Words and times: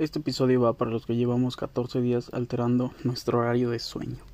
Este 0.00 0.18
episodio 0.18 0.62
va 0.62 0.72
para 0.72 0.90
los 0.90 1.04
que 1.04 1.14
llevamos 1.14 1.58
14 1.58 2.00
días 2.00 2.30
alterando 2.32 2.94
nuestro 3.04 3.40
horario 3.40 3.68
de 3.68 3.78
sueño. 3.78 4.29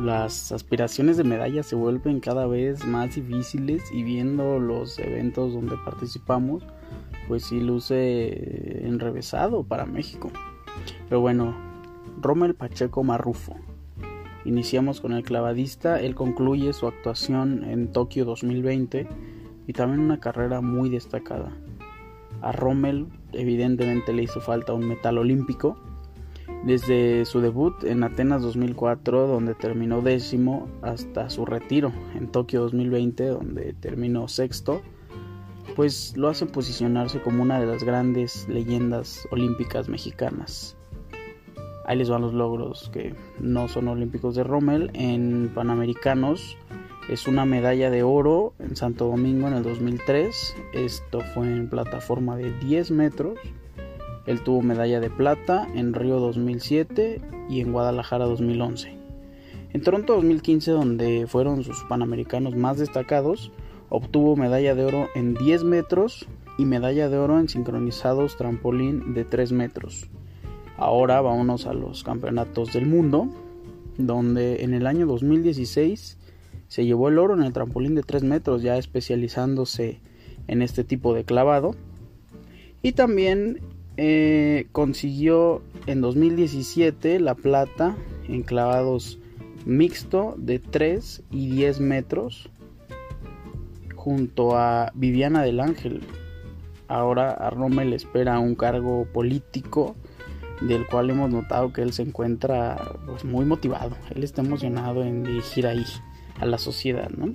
Las 0.00 0.50
aspiraciones 0.50 1.16
de 1.16 1.24
medalla 1.24 1.62
se 1.62 1.76
vuelven 1.76 2.20
cada 2.20 2.46
vez 2.46 2.84
más 2.84 3.14
difíciles 3.14 3.82
y 3.92 4.02
viendo 4.02 4.58
los 4.58 4.98
eventos 4.98 5.52
donde 5.52 5.76
participamos, 5.84 6.64
pues 7.28 7.44
sí 7.44 7.60
luce 7.60 8.86
enrevesado 8.86 9.62
para 9.62 9.86
México. 9.86 10.30
Pero 11.08 11.20
bueno, 11.20 11.54
Rommel 12.20 12.54
Pacheco 12.54 13.04
Marrufo. 13.04 13.54
Iniciamos 14.44 15.00
con 15.00 15.12
el 15.12 15.22
clavadista, 15.22 16.00
él 16.00 16.14
concluye 16.14 16.72
su 16.72 16.86
actuación 16.86 17.64
en 17.64 17.92
Tokio 17.92 18.24
2020 18.24 19.08
y 19.66 19.72
también 19.72 20.00
una 20.00 20.20
carrera 20.20 20.60
muy 20.60 20.90
destacada. 20.90 21.52
A 22.42 22.52
Rommel 22.52 23.06
evidentemente 23.32 24.12
le 24.12 24.24
hizo 24.24 24.40
falta 24.40 24.74
un 24.74 24.86
metal 24.86 25.16
olímpico, 25.16 25.78
desde 26.64 27.24
su 27.26 27.40
debut 27.40 27.84
en 27.84 28.02
Atenas 28.02 28.42
2004, 28.42 29.26
donde 29.26 29.54
terminó 29.54 30.00
décimo, 30.00 30.68
hasta 30.82 31.28
su 31.28 31.44
retiro 31.44 31.92
en 32.14 32.28
Tokio 32.28 32.62
2020, 32.62 33.26
donde 33.26 33.74
terminó 33.74 34.28
sexto, 34.28 34.80
pues 35.76 36.16
lo 36.16 36.28
hace 36.28 36.46
posicionarse 36.46 37.20
como 37.20 37.42
una 37.42 37.60
de 37.60 37.66
las 37.66 37.84
grandes 37.84 38.48
leyendas 38.48 39.26
olímpicas 39.30 39.88
mexicanas. 39.88 40.76
Ahí 41.86 41.98
les 41.98 42.08
van 42.08 42.22
los 42.22 42.32
logros 42.32 42.90
que 42.92 43.14
no 43.40 43.68
son 43.68 43.88
olímpicos 43.88 44.34
de 44.34 44.44
Rommel. 44.44 44.90
En 44.94 45.50
Panamericanos 45.54 46.56
es 47.10 47.28
una 47.28 47.44
medalla 47.44 47.90
de 47.90 48.02
oro 48.02 48.54
en 48.58 48.74
Santo 48.74 49.06
Domingo 49.06 49.48
en 49.48 49.54
el 49.54 49.62
2003. 49.62 50.56
Esto 50.72 51.20
fue 51.34 51.46
en 51.46 51.68
plataforma 51.68 52.36
de 52.36 52.52
10 52.60 52.90
metros. 52.90 53.38
Él 54.26 54.42
tuvo 54.42 54.62
medalla 54.62 55.00
de 55.00 55.10
plata 55.10 55.68
en 55.74 55.92
Río 55.92 56.18
2007 56.18 57.20
y 57.50 57.60
en 57.60 57.72
Guadalajara 57.72 58.24
2011. 58.24 58.96
En 59.72 59.82
Toronto 59.82 60.14
2015, 60.14 60.70
donde 60.70 61.26
fueron 61.26 61.64
sus 61.64 61.84
panamericanos 61.88 62.54
más 62.54 62.78
destacados, 62.78 63.50
obtuvo 63.88 64.36
medalla 64.36 64.74
de 64.74 64.84
oro 64.84 65.08
en 65.14 65.34
10 65.34 65.64
metros 65.64 66.26
y 66.58 66.64
medalla 66.64 67.08
de 67.08 67.18
oro 67.18 67.38
en 67.38 67.48
sincronizados 67.48 68.36
trampolín 68.36 69.14
de 69.14 69.24
3 69.24 69.52
metros. 69.52 70.08
Ahora 70.76 71.20
vámonos 71.20 71.66
a 71.66 71.74
los 71.74 72.02
campeonatos 72.02 72.72
del 72.72 72.86
mundo, 72.86 73.28
donde 73.98 74.62
en 74.62 74.74
el 74.74 74.86
año 74.86 75.06
2016 75.06 76.18
se 76.68 76.84
llevó 76.84 77.08
el 77.08 77.18
oro 77.18 77.34
en 77.34 77.42
el 77.42 77.52
trampolín 77.52 77.94
de 77.94 78.02
3 78.02 78.24
metros, 78.24 78.62
ya 78.62 78.78
especializándose 78.78 80.00
en 80.48 80.62
este 80.62 80.82
tipo 80.82 81.14
de 81.14 81.24
clavado. 81.24 81.74
Y 82.82 82.92
también 82.92 83.60
eh, 83.96 84.66
consiguió 84.72 85.62
en 85.86 86.00
2017 86.00 87.20
la 87.20 87.34
plata 87.34 87.94
en 88.28 88.42
clavados 88.42 89.18
mixto 89.66 90.34
de 90.36 90.58
3 90.58 91.22
y 91.30 91.48
10 91.50 91.80
metros 91.80 92.50
junto 93.94 94.56
a 94.56 94.90
Viviana 94.94 95.42
del 95.42 95.60
Ángel. 95.60 96.02
Ahora 96.88 97.30
a 97.32 97.50
Rommel 97.50 97.92
espera 97.92 98.38
un 98.38 98.54
cargo 98.54 99.06
político 99.12 99.96
del 100.60 100.86
cual 100.86 101.10
hemos 101.10 101.30
notado 101.30 101.72
que 101.72 101.82
él 101.82 101.92
se 101.92 102.02
encuentra 102.02 102.96
pues, 103.06 103.24
muy 103.24 103.44
motivado. 103.44 103.96
Él 104.14 104.22
está 104.22 104.42
emocionado 104.42 105.02
en 105.02 105.22
dirigir 105.22 105.66
ahí 105.66 105.84
a 106.40 106.46
la 106.46 106.58
sociedad, 106.58 107.10
¿no? 107.10 107.32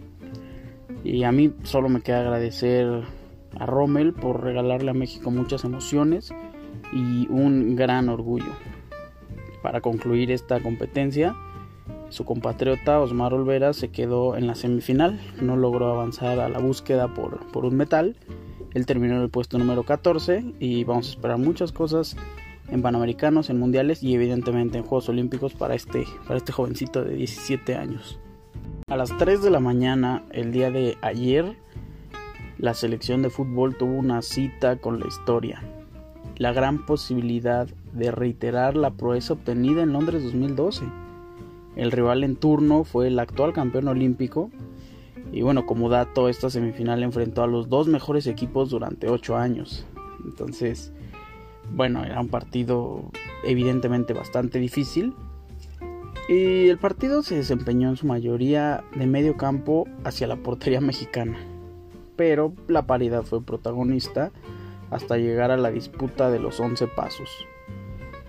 Y 1.04 1.24
a 1.24 1.32
mí 1.32 1.54
solo 1.64 1.90
me 1.90 2.02
queda 2.02 2.20
agradecer 2.20 3.04
a 3.58 3.66
Rommel 3.66 4.14
por 4.14 4.44
regalarle 4.44 4.92
a 4.92 4.94
México 4.94 5.32
muchas 5.32 5.64
emociones 5.64 6.34
y 6.92 7.28
un 7.30 7.76
gran 7.76 8.10
orgullo. 8.10 8.52
Para 9.62 9.82
concluir 9.82 10.32
esta 10.32 10.60
competencia, 10.62 11.36
su 12.10 12.26
compatriota 12.26 13.00
Osmar 13.00 13.34
Olvera 13.34 13.74
se 13.74 13.90
quedó 13.90 14.36
en 14.36 14.48
la 14.48 14.56
semifinal, 14.56 15.20
no 15.42 15.58
logró 15.58 15.92
avanzar 15.92 16.40
a 16.40 16.50
la 16.50 16.60
búsqueda 16.60 17.14
por, 17.14 17.52
por 17.52 17.66
un 17.66 17.76
metal, 17.76 18.16
él 18.74 18.86
terminó 18.86 19.16
en 19.16 19.22
el 19.22 19.30
puesto 19.30 19.58
número 19.58 19.84
14 19.84 20.54
y 20.60 20.84
vamos 20.84 21.08
a 21.08 21.12
esperar 21.12 21.38
muchas 21.38 21.72
cosas 21.72 22.16
en 22.70 22.82
Panamericanos, 22.82 23.50
en 23.50 23.60
Mundiales 23.60 24.04
y 24.04 24.14
evidentemente 24.14 24.78
en 24.78 24.84
Juegos 24.84 25.10
Olímpicos 25.10 25.54
para 25.54 25.76
este, 25.76 26.06
para 26.28 26.38
este 26.38 26.52
jovencito 26.52 27.04
de 27.04 27.16
17 27.16 27.76
años. 27.76 28.20
A 28.88 28.96
las 28.96 29.16
3 29.18 29.42
de 29.42 29.50
la 29.50 29.60
mañana 29.60 30.24
el 30.32 30.52
día 30.52 30.72
de 30.72 30.98
ayer, 31.02 31.58
la 32.58 32.74
selección 32.74 33.22
de 33.22 33.30
fútbol 33.30 33.76
tuvo 33.76 33.94
una 33.94 34.22
cita 34.22 34.78
con 34.78 35.00
la 35.00 35.08
historia 35.08 35.62
la 36.38 36.54
gran 36.54 36.86
posibilidad 36.86 37.68
de 37.94 38.12
reiterar 38.12 38.78
la 38.78 38.92
proeza 38.92 39.34
obtenida 39.34 39.84
en 39.84 39.94
Londres 39.94 40.24
2012. 40.24 40.86
El 41.76 41.92
rival 41.92 42.24
en 42.24 42.36
turno 42.36 42.84
fue 42.84 43.08
el 43.08 43.20
actual 43.20 43.54
campeón 43.54 43.88
olímpico 43.88 44.50
y 45.32 45.42
bueno, 45.42 45.66
como 45.66 45.90
dato, 45.90 46.28
esta 46.28 46.50
semifinal 46.50 47.04
enfrentó 47.04 47.44
a 47.44 47.48
los 47.48 47.70
dos 47.70 47.88
mejores 47.88 48.26
equipos 48.28 48.70
durante 48.70 49.10
ocho 49.10 49.38
años. 49.38 49.86
Entonces, 50.26 50.92
bueno, 51.74 52.04
era 52.04 52.20
un 52.20 52.30
partido 52.30 53.12
evidentemente 53.44 54.14
bastante 54.14 54.60
difícil. 54.60 55.14
Y 56.28 56.68
el 56.68 56.78
partido 56.78 57.24
se 57.24 57.36
desempeñó 57.36 57.90
en 57.90 57.96
su 57.96 58.08
mayoría 58.08 58.84
de 58.96 59.08
medio 59.08 59.38
campo 59.38 59.88
hacia 60.04 60.28
la 60.28 60.38
portería 60.38 60.82
mexicana. 60.82 61.38
Pero 62.16 62.54
la 62.68 62.86
paridad 62.86 63.24
fue 63.24 63.42
protagonista 63.42 64.32
hasta 64.92 65.18
llegar 65.18 65.52
a 65.52 65.58
la 65.58 65.72
disputa 65.72 66.30
de 66.30 66.40
los 66.40 66.60
11 66.60 66.88
pasos. 66.88 67.30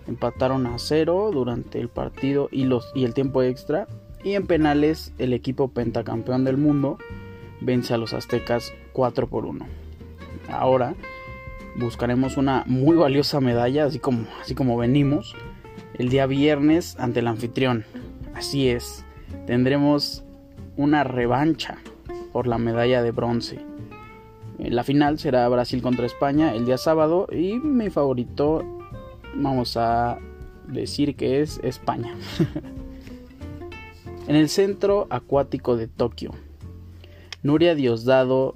Empataron 0.06 0.66
a 0.66 0.78
cero 0.78 1.30
durante 1.32 1.80
el 1.80 1.88
partido 1.88 2.48
y, 2.50 2.64
los, 2.64 2.90
y 2.94 3.04
el 3.04 3.14
tiempo 3.14 3.42
extra 3.42 3.86
y 4.22 4.34
en 4.34 4.46
penales 4.46 5.12
el 5.18 5.32
equipo 5.32 5.68
pentacampeón 5.68 6.44
del 6.44 6.56
mundo 6.56 6.98
vence 7.60 7.94
a 7.94 7.98
los 7.98 8.12
aztecas 8.12 8.72
4 8.92 9.28
por 9.28 9.46
1. 9.46 9.66
Ahora 10.50 10.94
buscaremos 11.76 12.36
una 12.36 12.64
muy 12.66 12.96
valiosa 12.96 13.40
medalla, 13.40 13.84
así 13.84 13.98
como, 13.98 14.26
así 14.40 14.54
como 14.54 14.76
venimos, 14.76 15.36
el 15.94 16.08
día 16.08 16.26
viernes 16.26 16.96
ante 16.98 17.20
el 17.20 17.28
anfitrión. 17.28 17.84
Así 18.34 18.68
es, 18.68 19.04
tendremos 19.46 20.24
una 20.76 21.04
revancha 21.04 21.78
por 22.32 22.46
la 22.46 22.58
medalla 22.58 23.02
de 23.02 23.10
bronce. 23.10 23.69
La 24.68 24.84
final 24.84 25.18
será 25.18 25.48
Brasil 25.48 25.80
contra 25.80 26.04
España 26.04 26.54
el 26.54 26.66
día 26.66 26.76
sábado 26.76 27.26
y 27.32 27.58
mi 27.58 27.88
favorito 27.88 28.62
vamos 29.34 29.78
a 29.78 30.18
decir 30.68 31.16
que 31.16 31.40
es 31.40 31.60
España. 31.62 32.14
en 34.28 34.36
el 34.36 34.50
centro 34.50 35.06
acuático 35.08 35.76
de 35.76 35.88
Tokio, 35.88 36.32
Nuria 37.42 37.74
Diosdado 37.74 38.54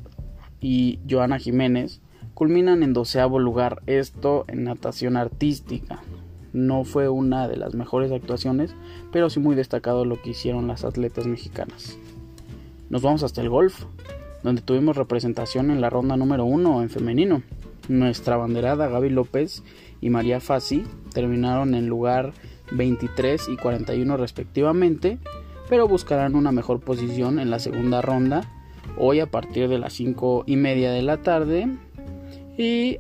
y 0.61 0.99
Joana 1.09 1.39
Jiménez 1.39 2.03
culminan 2.35 2.83
en 2.83 2.93
doceavo 2.93 3.39
lugar, 3.39 3.83
esto 3.87 4.45
en 4.49 4.65
natación 4.65 5.17
artística. 5.17 6.03
No 6.53 6.85
fue 6.85 7.09
una 7.09 7.49
de 7.49 7.57
las 7.57 7.75
mejores 7.75 8.13
actuaciones, 8.13 8.77
pero 9.11 9.31
sí 9.31 9.41
muy 9.41 9.57
destacado 9.57 10.05
lo 10.05 10.21
que 10.21 10.31
hicieron 10.31 10.69
las 10.69 10.85
atletas 10.85 11.27
mexicanas. 11.27 11.97
Nos 12.91 13.01
vamos 13.01 13.23
hasta 13.23 13.41
el 13.41 13.49
golf, 13.49 13.87
donde 14.45 14.63
tuvimos 14.63 14.97
representación 14.97 15.71
en 15.71 15.81
la 15.81 15.91
ronda 15.91 16.17
número 16.17 16.45
1 16.45 16.83
en 16.83 16.91
femenino. 16.91 17.43
Nuestra 17.89 18.37
banderada 18.37 18.89
Gaby 18.89 19.11
López 19.11 19.65
y 20.01 20.11
María 20.11 20.39
Fassi 20.41 20.85
terminaron 21.13 21.75
en 21.75 21.89
lugar 21.89 22.33
23 22.71 23.49
y 23.49 23.57
41 23.57 24.17
respectivamente, 24.17 25.19
pero 25.69 25.89
buscarán 25.89 26.37
una 26.37 26.53
mejor 26.53 26.81
posición 26.81 27.39
en 27.39 27.51
la 27.51 27.59
segunda 27.59 28.03
ronda 28.03 28.43
hoy 28.99 29.21
a 29.21 29.27
partir 29.27 29.69
de 29.69 29.79
las 29.79 29.95
5 29.95 30.45
y 30.47 30.57
media 30.57 30.93
de 30.93 31.03
la 31.03 31.19
tarde. 31.19 31.69
Y 32.57 32.99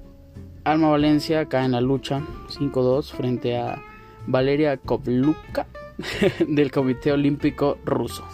Alma 0.64 0.88
Valencia 0.88 1.46
cae 1.46 1.66
en 1.66 1.72
la 1.72 1.80
lucha 1.80 2.22
5-2 2.48 3.12
frente 3.12 3.56
a 3.56 3.82
Valeria 4.26 4.78
Kovluka 4.78 5.66
del 6.48 6.70
Comité 6.70 7.12
Olímpico 7.12 7.78
Ruso. 7.84 8.24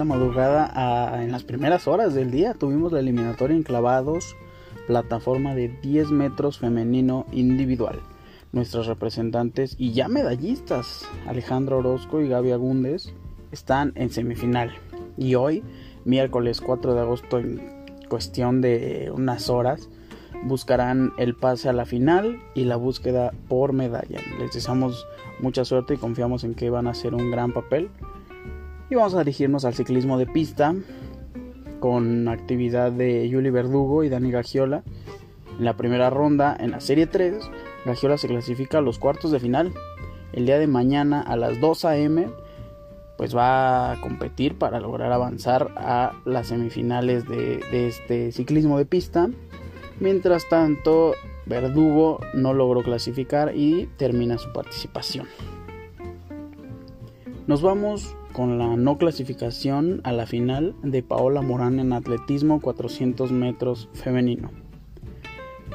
Esta 0.00 0.14
madrugada, 0.16 1.22
en 1.22 1.30
las 1.30 1.44
primeras 1.44 1.86
horas 1.86 2.14
del 2.14 2.30
día, 2.30 2.54
tuvimos 2.54 2.90
la 2.90 3.00
eliminatoria 3.00 3.54
en 3.54 3.62
clavados, 3.62 4.34
plataforma 4.86 5.54
de 5.54 5.68
10 5.68 6.10
metros 6.10 6.58
femenino 6.58 7.26
individual. 7.32 8.00
Nuestros 8.50 8.86
representantes 8.86 9.76
y 9.76 9.92
ya 9.92 10.08
medallistas, 10.08 11.06
Alejandro 11.26 11.80
Orozco 11.80 12.22
y 12.22 12.28
Gaby 12.28 12.52
Agúndez, 12.52 13.12
están 13.52 13.92
en 13.94 14.08
semifinal. 14.08 14.72
Y 15.18 15.34
hoy, 15.34 15.62
miércoles 16.06 16.62
4 16.62 16.94
de 16.94 17.00
agosto, 17.00 17.38
en 17.38 17.60
cuestión 18.08 18.62
de 18.62 19.12
unas 19.14 19.50
horas 19.50 19.90
buscarán 20.44 21.12
el 21.18 21.34
pase 21.34 21.68
a 21.68 21.74
la 21.74 21.84
final 21.84 22.40
y 22.54 22.64
la 22.64 22.76
búsqueda 22.76 23.32
por 23.48 23.74
medalla. 23.74 24.20
Les 24.38 24.50
deseamos 24.50 25.06
mucha 25.40 25.66
suerte 25.66 25.92
y 25.92 25.98
confiamos 25.98 26.42
en 26.44 26.54
que 26.54 26.70
van 26.70 26.86
a 26.86 26.92
hacer 26.92 27.14
un 27.14 27.30
gran 27.30 27.52
papel. 27.52 27.90
Y 28.90 28.96
vamos 28.96 29.14
a 29.14 29.18
dirigirnos 29.18 29.64
al 29.64 29.74
ciclismo 29.74 30.18
de 30.18 30.26
pista 30.26 30.74
con 31.78 32.28
actividad 32.28 32.92
de 32.92 33.28
Yuli 33.28 33.50
Verdugo 33.50 34.04
y 34.04 34.08
Dani 34.08 34.30
Gagiola. 34.30 34.82
En 35.58 35.64
la 35.64 35.76
primera 35.76 36.10
ronda, 36.10 36.56
en 36.58 36.72
la 36.72 36.80
serie 36.80 37.06
3, 37.06 37.36
Gagiola 37.86 38.18
se 38.18 38.28
clasifica 38.28 38.78
a 38.78 38.82
los 38.82 38.98
cuartos 38.98 39.30
de 39.30 39.40
final. 39.40 39.72
El 40.32 40.46
día 40.46 40.58
de 40.58 40.66
mañana 40.66 41.22
a 41.22 41.36
las 41.36 41.60
2 41.60 41.84
a.m. 41.84 42.28
pues 43.16 43.36
va 43.36 43.92
a 43.92 44.00
competir 44.00 44.58
para 44.58 44.80
lograr 44.80 45.12
avanzar 45.12 45.72
a 45.76 46.12
las 46.24 46.48
semifinales 46.48 47.28
de, 47.28 47.60
de 47.70 47.88
este 47.88 48.32
ciclismo 48.32 48.76
de 48.76 48.86
pista 48.86 49.30
Mientras 50.00 50.48
tanto, 50.48 51.14
Verdugo 51.44 52.20
no 52.32 52.54
logró 52.54 52.82
clasificar 52.82 53.54
y 53.54 53.86
termina 53.98 54.38
su 54.38 54.50
participación. 54.50 55.26
Nos 57.46 57.60
vamos 57.60 58.16
con 58.32 58.58
la 58.58 58.76
no 58.76 58.98
clasificación 58.98 60.00
a 60.04 60.12
la 60.12 60.26
final 60.26 60.74
de 60.82 61.02
Paola 61.02 61.42
Morán 61.42 61.78
en 61.80 61.92
atletismo 61.92 62.60
400 62.60 63.32
metros 63.32 63.88
femenino. 63.92 64.50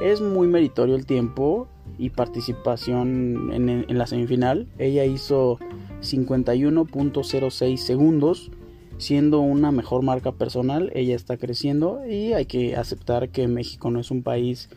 Es 0.00 0.20
muy 0.20 0.46
meritorio 0.48 0.94
el 0.94 1.06
tiempo 1.06 1.68
y 1.98 2.10
participación 2.10 3.52
en, 3.52 3.98
la 3.98 4.06
semifinal. 4.06 4.66
Ella 4.78 5.04
hizo 5.04 5.58
51.06 6.00 7.76
segundos 7.76 8.50
siendo 8.98 9.40
una 9.40 9.72
mejor 9.72 10.02
marca 10.02 10.32
personal, 10.32 10.90
ella 10.94 11.14
está 11.14 11.36
creciendo 11.36 12.06
y 12.06 12.32
hay 12.32 12.46
que 12.46 12.76
aceptar 12.76 13.28
que 13.28 13.46
México 13.46 13.90
no 13.90 14.00
es 14.00 14.10
un 14.10 14.22
país 14.22 14.70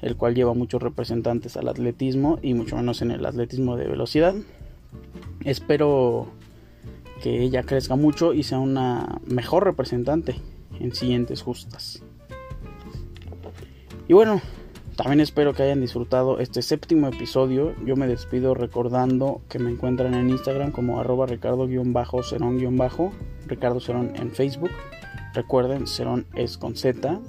el 0.00 0.16
cual 0.16 0.34
lleva 0.34 0.54
muchos 0.54 0.82
representantes 0.82 1.56
al 1.56 1.68
atletismo 1.68 2.38
y 2.42 2.54
mucho 2.54 2.76
menos 2.76 3.02
en 3.02 3.10
el 3.10 3.24
atletismo 3.24 3.76
de 3.76 3.88
velocidad. 3.88 4.34
Espero 5.44 6.28
que 7.24 7.40
ella 7.40 7.62
crezca 7.62 7.96
mucho 7.96 8.34
y 8.34 8.42
sea 8.42 8.58
una 8.58 9.18
mejor 9.24 9.64
representante 9.64 10.34
en 10.78 10.94
siguientes 10.94 11.40
justas. 11.40 12.02
Y 14.06 14.12
bueno, 14.12 14.42
también 14.94 15.20
espero 15.20 15.54
que 15.54 15.62
hayan 15.62 15.80
disfrutado 15.80 16.38
este 16.38 16.60
séptimo 16.60 17.08
episodio. 17.08 17.74
Yo 17.86 17.96
me 17.96 18.06
despido 18.06 18.52
recordando 18.52 19.40
que 19.48 19.58
me 19.58 19.70
encuentran 19.70 20.12
en 20.12 20.28
Instagram 20.28 20.70
como 20.70 21.00
arroba 21.00 21.26
ricardo-cerón- 21.26 23.10
Ricardo 23.46 23.80
Cerón 23.80 24.12
en 24.16 24.30
Facebook. 24.30 24.70
Recuerden, 25.32 25.86
Cerón 25.86 26.26
es 26.34 26.58
con 26.58 26.76
Z. 26.76 27.20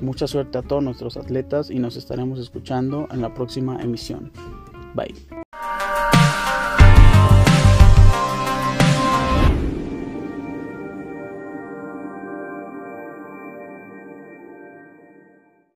Mucha 0.00 0.28
suerte 0.28 0.58
a 0.58 0.62
todos 0.62 0.84
nuestros 0.84 1.16
atletas 1.16 1.72
y 1.72 1.80
nos 1.80 1.96
estaremos 1.96 2.38
escuchando 2.38 3.08
en 3.10 3.20
la 3.20 3.34
próxima 3.34 3.82
emisión. 3.82 4.30
Bye. 4.94 5.39